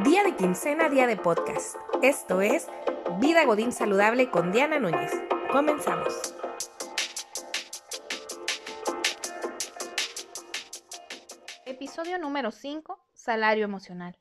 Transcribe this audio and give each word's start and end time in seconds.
Día 0.00 0.24
de 0.24 0.34
quincena, 0.34 0.88
día 0.88 1.06
de 1.06 1.18
podcast. 1.18 1.76
Esto 2.00 2.40
es 2.40 2.66
Vida 3.20 3.44
Godín 3.44 3.72
Saludable 3.72 4.30
con 4.30 4.50
Diana 4.50 4.78
Núñez. 4.78 5.12
Comenzamos. 5.52 6.34
Episodio 11.66 12.18
número 12.18 12.52
5, 12.52 13.04
Salario 13.12 13.66
Emocional. 13.66 14.16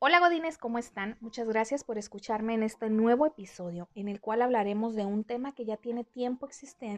Hola 0.00 0.18
Godines, 0.18 0.58
¿cómo 0.58 0.78
están? 0.78 1.16
Muchas 1.20 1.46
gracias 1.46 1.84
por 1.84 1.96
escucharme 1.96 2.54
en 2.54 2.64
este 2.64 2.90
nuevo 2.90 3.26
episodio 3.26 3.88
en 3.94 4.08
el 4.08 4.20
cual 4.20 4.42
hablaremos 4.42 4.96
de 4.96 5.06
un 5.06 5.22
tema 5.22 5.54
que 5.54 5.66
ya 5.66 5.76
tiene 5.76 6.02
tiempo 6.02 6.48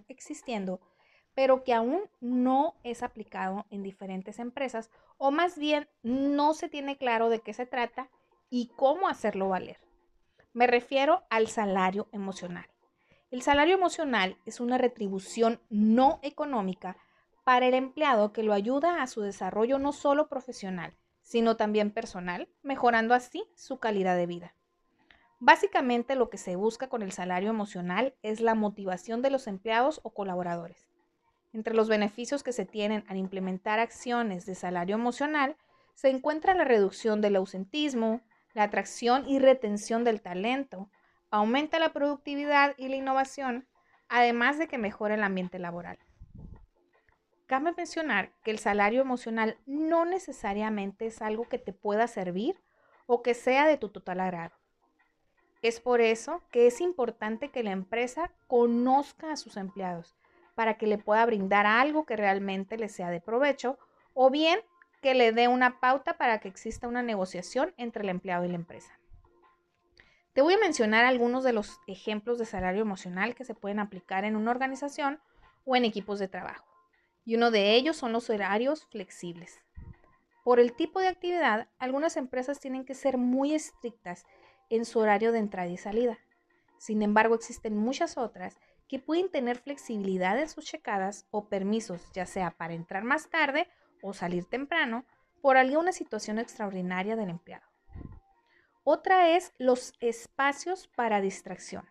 existiendo 0.09 0.81
pero 1.37 1.65
que 1.65 1.75
aún 1.75 2.01
no 2.21 2.75
es 2.83 3.03
aplicado 3.03 3.67
en 3.69 3.83
diferentes 3.83 4.39
empresas 4.39 4.91
o 5.19 5.31
más 5.31 5.59
bien 5.59 5.87
no 6.03 6.55
se 6.55 6.71
tiene 6.71 6.97
claro 6.97 7.29
de 7.29 7.41
qué 7.41 7.53
se 7.53 7.67
trata 7.67 8.09
y 8.49 8.71
cómo 8.75 9.07
hacerlo 9.07 9.51
valer. 9.51 9.79
Me 10.55 10.67
refiero 10.67 11.25
al 11.29 11.49
salario 11.49 12.09
emocional. 12.11 12.67
El 13.31 13.43
salario 13.43 13.75
emocional 13.75 14.39
es 14.47 14.61
una 14.61 14.79
retribución 14.79 15.61
no 15.69 16.21
económica 16.23 16.97
para 17.45 17.67
el 17.67 17.75
empleado 17.75 18.33
que 18.33 18.43
lo 18.43 18.55
ayuda 18.55 19.03
a 19.03 19.07
su 19.07 19.21
desarrollo 19.21 19.79
no 19.79 19.93
solo 19.93 20.29
profesional, 20.29 20.97
sino 21.21 21.59
también 21.59 21.91
personal, 21.91 22.49
mejorando 22.63 23.13
así 23.13 23.45
su 23.57 23.79
calidad 23.79 24.17
de 24.17 24.27
vida. 24.27 24.55
Básicamente 25.39 26.17
lo 26.17 26.31
que 26.31 26.39
se 26.39 26.57
busca 26.57 26.89
con 26.89 27.03
el 27.03 27.13
salario 27.13 27.51
emocional 27.51 28.15
es 28.23 28.41
la 28.41 28.55
motivación 28.55 29.21
de 29.21 29.29
los 29.29 29.47
empleados 29.49 30.01
o 30.03 30.15
colaboradores. 30.15 30.96
Entre 31.57 31.73
los 31.73 31.89
beneficios 31.89 32.43
que 32.43 32.53
se 32.53 32.67
tienen 32.67 33.03
al 33.09 33.17
implementar 33.17 33.79
acciones 33.79 34.45
de 34.45 34.55
salario 34.55 34.95
emocional 34.95 35.57
se 35.95 36.11
encuentra 36.11 36.53
la 36.53 36.65
reducción 36.65 37.23
del 37.23 37.35
ausentismo, 37.35 38.21
la 38.53 38.65
atracción 38.65 39.27
y 39.27 39.39
retención 39.39 40.05
del 40.05 40.21
talento, 40.21 40.91
aumenta 41.31 41.79
la 41.79 41.95
productividad 41.95 42.75
y 42.77 42.89
la 42.89 42.97
innovación, 42.97 43.67
además 44.11 44.59
de 44.59 44.69
que 44.69 44.77
mejora 44.77 45.15
el 45.15 45.23
ambiente 45.23 45.59
laboral. 45.59 45.99
Cabe 47.47 47.73
mencionar 47.75 48.33
que 48.45 48.51
el 48.51 48.59
salario 48.59 49.01
emocional 49.01 49.57
no 49.65 50.05
necesariamente 50.05 51.07
es 51.07 51.23
algo 51.23 51.49
que 51.49 51.57
te 51.59 51.73
pueda 51.73 52.07
servir 52.07 52.63
o 53.07 53.23
que 53.23 53.33
sea 53.33 53.67
de 53.67 53.79
tu 53.79 53.89
total 53.89 54.21
agrado. 54.21 54.55
Es 55.63 55.81
por 55.81 56.03
eso 56.03 56.43
que 56.51 56.67
es 56.67 56.83
importante 56.83 57.49
que 57.49 57.63
la 57.63 57.71
empresa 57.71 58.31
conozca 58.47 59.33
a 59.33 59.37
sus 59.37 59.57
empleados 59.57 60.19
para 60.57 60.79
que 60.79 60.89
le 60.89 60.99
pueda 60.99 61.25
brindar 61.27 61.67
algo 61.67 62.07
que 62.07 62.17
realmente 62.17 62.79
le 62.79 62.89
sea 62.89 63.11
de 63.11 63.21
provecho 63.21 63.79
o 64.15 64.31
bien 64.31 64.59
que 65.03 65.15
le 65.15 65.31
dé 65.31 65.47
una 65.47 65.79
pauta 65.79 66.17
para 66.17 66.41
que 66.41 66.49
exista 66.49 66.89
una 66.89 67.03
negociación 67.03 67.75
entre 67.77 68.03
el 68.03 68.09
empleado 68.09 68.45
y 68.45 68.49
la 68.49 68.55
empresa. 68.55 68.99
Te 70.33 70.43
voy 70.43 70.55
a 70.55 70.59
mencionar 70.59 71.05
algunos 71.05 71.45
de 71.45 71.53
los 71.53 71.79
ejemplos 71.87 72.39
de 72.39 72.47
salario 72.47 72.83
emocional 72.83 73.35
que 73.35 73.45
se 73.45 73.55
pueden 73.55 73.79
aplicar 73.79 74.25
en 74.25 74.35
una 74.35 74.51
organización 74.51 75.21
o 75.65 75.77
en 75.77 75.85
equipos 75.85 76.19
de 76.19 76.29
trabajo. 76.29 76.67
Y 77.25 77.37
uno 77.37 77.51
de 77.51 77.75
ellos 77.75 77.97
son 77.97 78.13
los 78.13 78.31
horarios 78.31 78.87
flexibles. 78.87 79.61
Por 80.43 80.59
el 80.59 80.75
tipo 80.75 81.01
de 81.01 81.09
actividad, 81.09 81.69
algunas 81.79 82.17
empresas 82.17 82.61
tienen 82.61 82.85
que 82.85 82.95
ser 82.95 83.19
muy 83.19 83.55
estrictas 83.55 84.25
en 84.71 84.87
su 84.87 85.01
horario 85.01 85.33
de 85.33 85.39
entrada 85.39 85.69
y 85.69 85.77
salida. 85.77 86.19
Sin 86.79 87.03
embargo, 87.03 87.35
existen 87.35 87.77
muchas 87.77 88.17
otras 88.17 88.59
que 88.89 88.99
pueden 88.99 89.31
tener 89.31 89.59
flexibilidad 89.59 90.39
en 90.39 90.49
sus 90.49 90.65
checadas 90.65 91.27
o 91.31 91.49
permisos, 91.49 92.11
ya 92.13 92.27
sea 92.27 92.51
para 92.53 92.75
entrar 92.75 93.05
más 93.05 93.29
tarde 93.29 93.69
o 94.03 94.13
salir 94.13 94.45
temprano, 94.45 95.05
por 95.43 95.57
alguna 95.57 95.93
situación 95.93 96.39
extraordinaria 96.39 97.17
del 97.17 97.31
empleado. 97.31 97.67
Otra 98.85 99.31
es 99.31 99.53
los 99.59 99.95
espacios 100.01 100.89
para 100.89 101.21
distracción. 101.21 101.85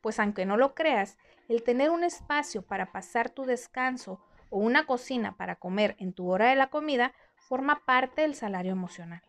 Pues 0.00 0.18
aunque 0.18 0.46
no 0.46 0.56
lo 0.56 0.74
creas, 0.74 1.18
el 1.48 1.62
tener 1.62 1.90
un 1.90 2.04
espacio 2.04 2.62
para 2.62 2.92
pasar 2.92 3.30
tu 3.30 3.44
descanso 3.44 4.24
o 4.48 4.58
una 4.58 4.86
cocina 4.86 5.36
para 5.36 5.56
comer 5.56 5.96
en 5.98 6.12
tu 6.12 6.30
hora 6.30 6.48
de 6.50 6.56
la 6.56 6.70
comida 6.70 7.12
forma 7.36 7.84
parte 7.84 8.22
del 8.22 8.34
salario 8.34 8.72
emocional. 8.72 9.22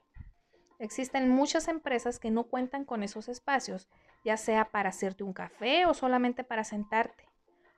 Existen 0.81 1.29
muchas 1.29 1.67
empresas 1.67 2.17
que 2.17 2.31
no 2.31 2.45
cuentan 2.45 2.85
con 2.85 3.03
esos 3.03 3.29
espacios 3.29 3.87
ya 4.23 4.35
sea 4.35 4.65
para 4.65 4.89
hacerte 4.89 5.23
un 5.23 5.31
café 5.31 5.85
o 5.85 5.93
solamente 5.93 6.43
para 6.43 6.63
sentarte. 6.63 7.27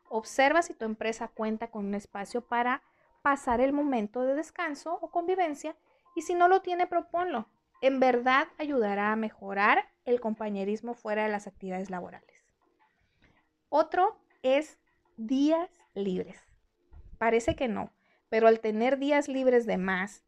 Observa 0.09 0.61
si 0.61 0.73
tu 0.73 0.85
empresa 0.85 1.27
cuenta 1.27 1.67
con 1.67 1.85
un 1.85 1.95
espacio 1.95 2.47
para 2.47 2.81
pasar 3.21 3.59
el 3.59 3.73
momento 3.73 4.23
de 4.23 4.35
descanso 4.35 4.99
o 5.01 5.11
convivencia 5.11 5.75
y 6.15 6.21
si 6.21 6.33
no 6.33 6.47
lo 6.47 6.61
tiene, 6.61 6.87
proponlo. 6.87 7.49
En 7.81 7.99
verdad 7.99 8.47
ayudará 8.57 9.11
a 9.11 9.17
mejorar 9.17 9.89
el 10.05 10.21
compañerismo 10.21 10.93
fuera 10.93 11.23
de 11.23 11.29
las 11.29 11.45
actividades 11.45 11.89
laborales. 11.89 12.45
Otro 13.67 14.17
es 14.43 14.77
días 15.17 15.69
libres. 15.93 16.39
Parece 17.17 17.57
que 17.57 17.67
no, 17.67 17.91
pero 18.29 18.47
al 18.47 18.61
tener 18.61 18.97
días 18.97 19.27
libres 19.27 19.65
de 19.65 19.77
más 19.77 20.23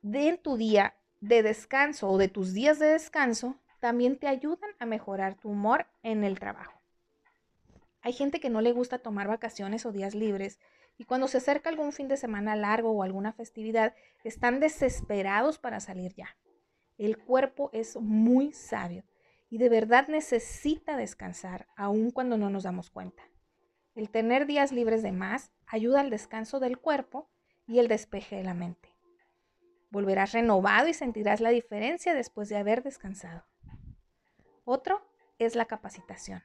de 0.00 0.38
tu 0.38 0.56
día 0.56 0.94
de 1.22 1.44
descanso 1.44 2.10
o 2.10 2.18
de 2.18 2.26
tus 2.28 2.52
días 2.52 2.80
de 2.80 2.86
descanso, 2.86 3.56
también 3.78 4.18
te 4.18 4.26
ayudan 4.26 4.70
a 4.80 4.86
mejorar 4.86 5.36
tu 5.36 5.50
humor 5.50 5.86
en 6.02 6.24
el 6.24 6.38
trabajo. 6.38 6.80
Hay 8.02 8.12
gente 8.12 8.40
que 8.40 8.50
no 8.50 8.60
le 8.60 8.72
gusta 8.72 8.98
tomar 8.98 9.28
vacaciones 9.28 9.86
o 9.86 9.92
días 9.92 10.16
libres 10.16 10.58
y 10.98 11.04
cuando 11.04 11.28
se 11.28 11.38
acerca 11.38 11.70
algún 11.70 11.92
fin 11.92 12.08
de 12.08 12.16
semana 12.16 12.56
largo 12.56 12.90
o 12.90 13.04
alguna 13.04 13.32
festividad, 13.32 13.94
están 14.24 14.58
desesperados 14.58 15.58
para 15.58 15.78
salir 15.78 16.12
ya. 16.14 16.36
El 16.98 17.16
cuerpo 17.18 17.70
es 17.72 17.96
muy 17.96 18.52
sabio 18.52 19.04
y 19.48 19.58
de 19.58 19.68
verdad 19.68 20.08
necesita 20.08 20.96
descansar 20.96 21.68
aun 21.76 22.10
cuando 22.10 22.36
no 22.36 22.50
nos 22.50 22.64
damos 22.64 22.90
cuenta. 22.90 23.22
El 23.94 24.10
tener 24.10 24.46
días 24.46 24.72
libres 24.72 25.04
de 25.04 25.12
más 25.12 25.52
ayuda 25.66 26.00
al 26.00 26.10
descanso 26.10 26.58
del 26.58 26.78
cuerpo 26.78 27.30
y 27.68 27.78
el 27.78 27.86
despeje 27.86 28.36
de 28.36 28.44
la 28.44 28.54
mente. 28.54 28.91
Volverás 29.92 30.32
renovado 30.32 30.88
y 30.88 30.94
sentirás 30.94 31.42
la 31.42 31.50
diferencia 31.50 32.14
después 32.14 32.48
de 32.48 32.56
haber 32.56 32.82
descansado. 32.82 33.44
Otro 34.64 35.02
es 35.38 35.54
la 35.54 35.66
capacitación. 35.66 36.42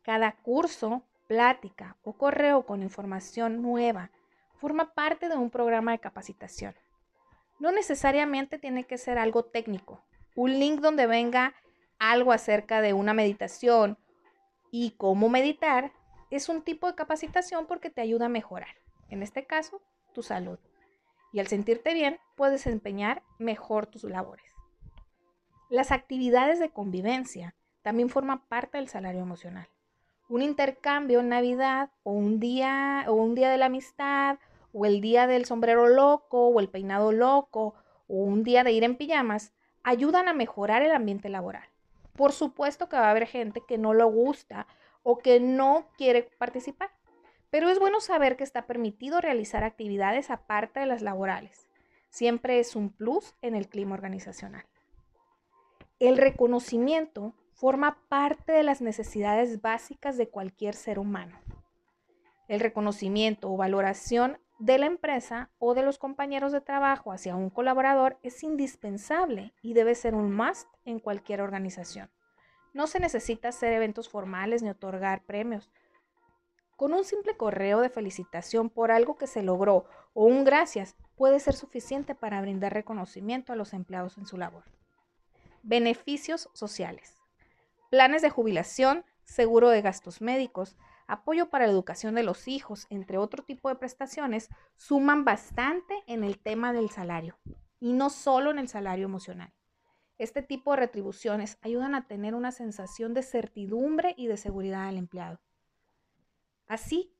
Cada 0.00 0.32
curso, 0.32 1.02
plática 1.26 1.98
o 2.02 2.14
correo 2.14 2.64
con 2.64 2.82
información 2.82 3.60
nueva 3.60 4.10
forma 4.54 4.94
parte 4.94 5.28
de 5.28 5.36
un 5.36 5.50
programa 5.50 5.92
de 5.92 5.98
capacitación. 5.98 6.74
No 7.58 7.70
necesariamente 7.70 8.58
tiene 8.58 8.84
que 8.84 8.96
ser 8.96 9.18
algo 9.18 9.44
técnico. 9.44 10.02
Un 10.34 10.58
link 10.58 10.80
donde 10.80 11.06
venga 11.06 11.54
algo 11.98 12.32
acerca 12.32 12.80
de 12.80 12.94
una 12.94 13.12
meditación 13.12 13.98
y 14.70 14.92
cómo 14.92 15.28
meditar 15.28 15.92
es 16.30 16.48
un 16.48 16.62
tipo 16.62 16.86
de 16.86 16.94
capacitación 16.94 17.66
porque 17.66 17.90
te 17.90 18.00
ayuda 18.00 18.24
a 18.26 18.30
mejorar, 18.30 18.74
en 19.10 19.22
este 19.22 19.44
caso, 19.44 19.82
tu 20.14 20.22
salud. 20.22 20.58
Y 21.32 21.40
al 21.40 21.46
sentirte 21.46 21.94
bien, 21.94 22.18
puedes 22.36 22.64
desempeñar 22.64 23.22
mejor 23.38 23.86
tus 23.86 24.04
labores. 24.04 24.46
Las 25.70 25.92
actividades 25.92 26.58
de 26.58 26.70
convivencia 26.70 27.54
también 27.82 28.08
forman 28.08 28.40
parte 28.46 28.78
del 28.78 28.88
salario 28.88 29.20
emocional. 29.20 29.68
Un 30.28 30.42
intercambio 30.42 31.20
en 31.20 31.28
Navidad 31.28 31.90
o 32.02 32.12
un 32.12 32.40
día 32.40 33.04
o 33.08 33.14
un 33.14 33.34
día 33.34 33.50
de 33.50 33.58
la 33.58 33.66
amistad 33.66 34.38
o 34.72 34.86
el 34.86 35.00
día 35.00 35.26
del 35.26 35.44
sombrero 35.44 35.88
loco 35.88 36.48
o 36.48 36.60
el 36.60 36.68
peinado 36.68 37.12
loco 37.12 37.74
o 38.08 38.16
un 38.16 38.44
día 38.44 38.64
de 38.64 38.72
ir 38.72 38.84
en 38.84 38.96
pijamas 38.96 39.52
ayudan 39.82 40.28
a 40.28 40.34
mejorar 40.34 40.82
el 40.82 40.92
ambiente 40.92 41.28
laboral. 41.28 41.68
Por 42.14 42.32
supuesto 42.32 42.88
que 42.88 42.96
va 42.96 43.06
a 43.06 43.10
haber 43.10 43.26
gente 43.26 43.62
que 43.66 43.78
no 43.78 43.94
lo 43.94 44.08
gusta 44.08 44.66
o 45.02 45.18
que 45.18 45.40
no 45.40 45.86
quiere 45.96 46.24
participar, 46.38 46.90
pero 47.50 47.68
es 47.68 47.78
bueno 47.78 48.00
saber 48.00 48.36
que 48.36 48.44
está 48.44 48.66
permitido 48.66 49.20
realizar 49.20 49.64
actividades 49.64 50.30
aparte 50.30 50.80
de 50.80 50.86
las 50.86 51.02
laborales. 51.02 51.68
Siempre 52.10 52.58
es 52.58 52.76
un 52.76 52.90
plus 52.90 53.34
en 53.42 53.54
el 53.54 53.68
clima 53.68 53.94
organizacional. 53.94 54.66
El 55.98 56.16
reconocimiento 56.16 57.34
forma 57.54 57.98
parte 58.08 58.52
de 58.52 58.62
las 58.62 58.80
necesidades 58.80 59.60
básicas 59.60 60.16
de 60.16 60.28
cualquier 60.28 60.74
ser 60.74 60.98
humano. 60.98 61.40
El 62.46 62.60
reconocimiento 62.60 63.52
o 63.52 63.56
valoración 63.56 64.38
de 64.58 64.78
la 64.78 64.86
empresa 64.86 65.50
o 65.58 65.74
de 65.74 65.82
los 65.82 65.98
compañeros 65.98 66.52
de 66.52 66.60
trabajo 66.60 67.12
hacia 67.12 67.36
un 67.36 67.50
colaborador 67.50 68.18
es 68.22 68.42
indispensable 68.42 69.52
y 69.62 69.74
debe 69.74 69.94
ser 69.94 70.14
un 70.14 70.34
must 70.34 70.68
en 70.84 70.98
cualquier 70.98 71.40
organización. 71.40 72.10
No 72.74 72.86
se 72.86 73.00
necesita 73.00 73.48
hacer 73.48 73.72
eventos 73.72 74.08
formales 74.08 74.62
ni 74.62 74.70
otorgar 74.70 75.24
premios. 75.24 75.70
Con 76.78 76.94
un 76.94 77.02
simple 77.02 77.36
correo 77.36 77.80
de 77.80 77.88
felicitación 77.88 78.70
por 78.70 78.92
algo 78.92 79.18
que 79.18 79.26
se 79.26 79.42
logró 79.42 79.86
o 80.14 80.26
un 80.26 80.44
gracias 80.44 80.94
puede 81.16 81.40
ser 81.40 81.54
suficiente 81.54 82.14
para 82.14 82.40
brindar 82.40 82.72
reconocimiento 82.72 83.52
a 83.52 83.56
los 83.56 83.72
empleados 83.72 84.16
en 84.16 84.26
su 84.26 84.36
labor. 84.36 84.62
Beneficios 85.64 86.48
sociales. 86.52 87.16
Planes 87.90 88.22
de 88.22 88.30
jubilación, 88.30 89.04
seguro 89.24 89.70
de 89.70 89.82
gastos 89.82 90.20
médicos, 90.20 90.76
apoyo 91.08 91.50
para 91.50 91.66
la 91.66 91.72
educación 91.72 92.14
de 92.14 92.22
los 92.22 92.46
hijos, 92.46 92.86
entre 92.90 93.18
otro 93.18 93.42
tipo 93.42 93.68
de 93.68 93.74
prestaciones, 93.74 94.48
suman 94.76 95.24
bastante 95.24 96.04
en 96.06 96.22
el 96.22 96.38
tema 96.38 96.72
del 96.72 96.90
salario. 96.90 97.36
y 97.80 97.92
no 97.92 98.08
solo 98.08 98.52
en 98.52 98.60
el 98.60 98.68
salario 98.68 99.06
emocional. 99.06 99.52
Este 100.16 100.42
tipo 100.42 100.70
de 100.70 100.76
retribuciones 100.76 101.58
ayudan 101.60 101.96
a 101.96 102.06
tener 102.06 102.36
una 102.36 102.52
sensación 102.52 103.14
de 103.14 103.24
certidumbre 103.24 104.14
y 104.16 104.28
de 104.28 104.36
seguridad 104.36 104.86
al 104.86 104.96
empleado. 104.96 105.40
Así 106.68 107.12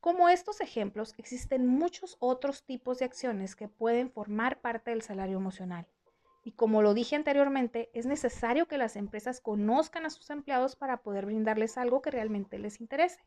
como 0.00 0.28
estos 0.28 0.60
ejemplos, 0.60 1.14
existen 1.18 1.66
muchos 1.66 2.16
otros 2.20 2.64
tipos 2.64 2.98
de 2.98 3.04
acciones 3.04 3.54
que 3.54 3.68
pueden 3.68 4.10
formar 4.10 4.60
parte 4.60 4.90
del 4.90 5.02
salario 5.02 5.36
emocional. 5.36 5.86
Y 6.42 6.52
como 6.52 6.80
lo 6.80 6.94
dije 6.94 7.16
anteriormente, 7.16 7.90
es 7.92 8.06
necesario 8.06 8.66
que 8.66 8.78
las 8.78 8.96
empresas 8.96 9.40
conozcan 9.40 10.06
a 10.06 10.10
sus 10.10 10.30
empleados 10.30 10.74
para 10.74 11.02
poder 11.02 11.26
brindarles 11.26 11.76
algo 11.76 12.00
que 12.00 12.10
realmente 12.10 12.58
les 12.58 12.80
interese 12.80 13.20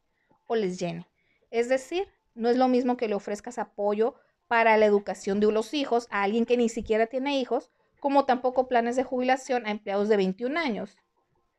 o 0.48 0.56
les 0.56 0.80
llene. 0.80 1.08
Es 1.52 1.70
decir, 1.70 2.08
no 2.34 2.50
es 2.50 2.58
lo 2.58 2.68
mismo 2.68 2.98
que 2.98 3.08
le 3.08 3.14
ofrezcas 3.14 3.60
apoyo 3.60 4.16
para 4.48 4.76
la 4.78 4.88
educación 4.88 5.40
de 5.40 5.52
los 5.52 5.76
hijos 5.76 6.08
a 6.10 6.24
alguien 6.24 6.46
que 6.46 6.58
ni 6.58 6.70
siquiera 6.70 7.06
tiene 7.06 7.40
hijos, 7.40 7.70
como 8.00 8.26
tampoco 8.26 8.68
planes 8.68 8.96
de 8.96 9.04
jubilación 9.04 9.68
a 9.68 9.72
empleados 9.72 10.10
de 10.10 10.18
21 10.18 10.60
años. 10.60 10.98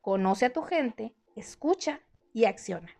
Conoce 0.00 0.46
a 0.46 0.52
tu 0.52 0.62
gente, 0.62 1.14
escucha 1.36 2.00
y 2.32 2.46
acciona. 2.46 2.90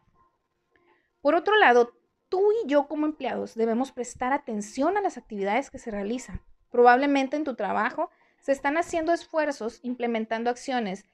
Por 1.25 1.37
otro 1.37 1.56
lado, 1.56 1.97
tú 2.29 2.53
y 2.53 2.69
yo 2.69 2.87
como 2.87 3.06
empleados 3.06 3.55
debemos 3.55 3.93
prestar 3.93 4.35
atención 4.35 4.99
a 4.99 5.00
las 5.00 5.17
actividades 5.17 5.71
que 5.71 5.79
se 5.79 5.91
realizan. 5.91 6.43
Probablemente 6.71 7.38
en 7.38 7.44
tu 7.44 7.55
trabajo 7.55 8.11
se 8.41 8.53
están 8.53 8.76
haciendo 8.76 9.11
esfuerzos 9.11 9.81
implementando 9.82 10.50
acciones 10.50 11.06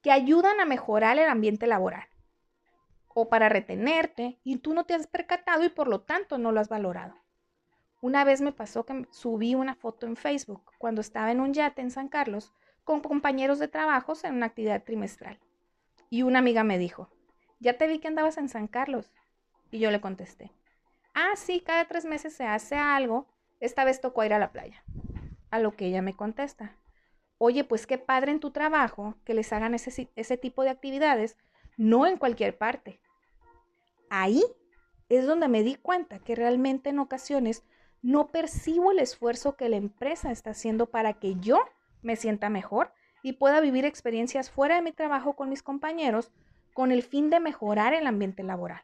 que 0.00 0.10
ayudan 0.10 0.58
a 0.58 0.64
mejorar 0.64 1.18
el 1.18 1.28
ambiente 1.28 1.66
laboral 1.66 2.08
o 3.08 3.28
para 3.28 3.50
retenerte 3.50 4.40
y 4.42 4.56
tú 4.56 4.72
no 4.72 4.86
te 4.86 4.94
has 4.94 5.06
percatado 5.06 5.64
y 5.64 5.68
por 5.68 5.86
lo 5.86 6.00
tanto 6.00 6.38
no 6.38 6.50
lo 6.50 6.58
has 6.58 6.70
valorado. 6.70 7.14
Una 8.00 8.24
vez 8.24 8.40
me 8.40 8.52
pasó 8.52 8.86
que 8.86 9.06
subí 9.10 9.54
una 9.54 9.74
foto 9.74 10.06
en 10.06 10.16
Facebook 10.16 10.62
cuando 10.78 11.02
estaba 11.02 11.30
en 11.30 11.40
un 11.40 11.52
yate 11.52 11.82
en 11.82 11.90
San 11.90 12.08
Carlos 12.08 12.54
con 12.84 13.02
compañeros 13.02 13.58
de 13.58 13.68
trabajo 13.68 14.14
en 14.24 14.36
una 14.36 14.46
actividad 14.46 14.82
trimestral. 14.82 15.38
Y 16.08 16.22
una 16.22 16.38
amiga 16.38 16.64
me 16.64 16.78
dijo, 16.78 17.10
ya 17.60 17.76
te 17.76 17.86
vi 17.86 17.98
que 17.98 18.08
andabas 18.08 18.38
en 18.38 18.48
San 18.48 18.66
Carlos. 18.66 19.12
Y 19.72 19.80
yo 19.80 19.90
le 19.90 20.00
contesté, 20.00 20.52
ah, 21.14 21.32
sí, 21.34 21.60
cada 21.60 21.86
tres 21.86 22.04
meses 22.04 22.34
se 22.34 22.44
hace 22.44 22.76
algo, 22.76 23.26
esta 23.58 23.84
vez 23.84 24.00
tocó 24.00 24.22
ir 24.22 24.34
a 24.34 24.38
la 24.38 24.52
playa. 24.52 24.84
A 25.50 25.58
lo 25.58 25.74
que 25.74 25.86
ella 25.86 26.02
me 26.02 26.14
contesta, 26.14 26.76
oye, 27.38 27.64
pues 27.64 27.86
qué 27.86 27.98
padre 27.98 28.32
en 28.32 28.38
tu 28.38 28.52
trabajo 28.52 29.16
que 29.24 29.34
les 29.34 29.52
hagan 29.52 29.74
ese, 29.74 30.10
ese 30.14 30.36
tipo 30.36 30.62
de 30.62 30.70
actividades, 30.70 31.38
no 31.76 32.06
en 32.06 32.18
cualquier 32.18 32.56
parte. 32.56 33.00
Ahí 34.10 34.44
es 35.08 35.26
donde 35.26 35.48
me 35.48 35.62
di 35.62 35.74
cuenta 35.74 36.18
que 36.18 36.34
realmente 36.34 36.90
en 36.90 36.98
ocasiones 36.98 37.64
no 38.02 38.28
percibo 38.28 38.92
el 38.92 38.98
esfuerzo 38.98 39.56
que 39.56 39.68
la 39.68 39.76
empresa 39.76 40.30
está 40.30 40.50
haciendo 40.50 40.90
para 40.90 41.14
que 41.14 41.36
yo 41.36 41.58
me 42.02 42.16
sienta 42.16 42.50
mejor 42.50 42.92
y 43.22 43.34
pueda 43.34 43.60
vivir 43.60 43.86
experiencias 43.86 44.50
fuera 44.50 44.74
de 44.74 44.82
mi 44.82 44.92
trabajo 44.92 45.34
con 45.34 45.48
mis 45.48 45.62
compañeros 45.62 46.30
con 46.74 46.92
el 46.92 47.02
fin 47.02 47.30
de 47.30 47.40
mejorar 47.40 47.94
el 47.94 48.06
ambiente 48.06 48.42
laboral. 48.42 48.82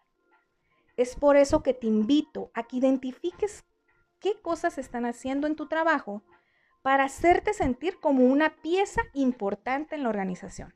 Es 0.98 1.14
por 1.14 1.36
eso 1.36 1.62
que 1.62 1.74
te 1.74 1.86
invito 1.86 2.50
a 2.54 2.64
que 2.64 2.78
identifiques 2.78 3.64
qué 4.18 4.40
cosas 4.42 4.78
están 4.78 5.06
haciendo 5.06 5.46
en 5.46 5.54
tu 5.54 5.68
trabajo 5.68 6.24
para 6.82 7.04
hacerte 7.04 7.54
sentir 7.54 8.00
como 8.00 8.24
una 8.24 8.56
pieza 8.56 9.02
importante 9.14 9.94
en 9.94 10.02
la 10.02 10.08
organización. 10.08 10.74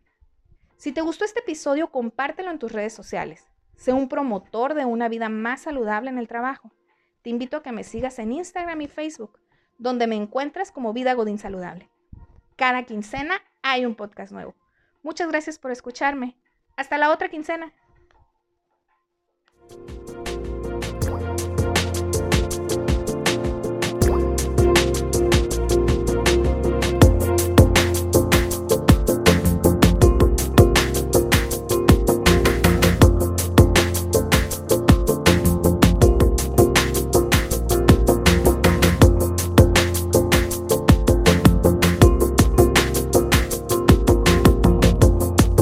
Si 0.77 0.93
te 0.93 1.01
gustó 1.01 1.25
este 1.25 1.41
episodio, 1.41 1.91
compártelo 1.91 2.53
en 2.53 2.61
tus 2.61 2.71
redes 2.71 2.93
sociales. 2.93 3.51
Sé 3.75 3.93
un 3.93 4.09
promotor 4.09 4.75
de 4.75 4.85
una 4.85 5.09
vida 5.09 5.29
más 5.29 5.63
saludable 5.63 6.11
en 6.11 6.19
el 6.19 6.29
trabajo. 6.29 6.71
Te 7.23 7.31
invito 7.31 7.57
a 7.57 7.63
que 7.65 7.73
me 7.73 7.83
sigas 7.83 8.21
en 8.21 8.31
Instagram 8.31 8.81
y 8.81 8.87
Facebook, 8.87 9.41
donde 9.79 10.07
me 10.07 10.15
encuentras 10.15 10.71
como 10.71 10.93
Vida 10.93 11.15
Godín 11.15 11.39
Saludable. 11.39 11.91
Cada 12.55 12.85
quincena 12.85 13.43
hay 13.61 13.87
un 13.87 13.97
podcast 13.97 14.31
nuevo. 14.31 14.55
Muchas 15.03 15.29
gracias 15.31 15.59
por 15.59 15.73
escucharme. 15.73 16.37
Hasta 16.77 16.97
la 16.97 17.11
otra 17.11 17.29
quincena. 17.29 17.73